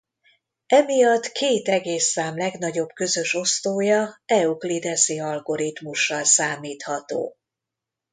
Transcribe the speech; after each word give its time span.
Emiatt 0.67 1.27
két 1.31 1.67
egész 1.67 2.05
szám 2.11 2.37
legnagyobb 2.37 2.89
közös 2.93 3.33
osztója 3.33 4.21
euklideszi 4.25 5.19
algoritmussal 5.19 6.23
számítható. 6.23 7.35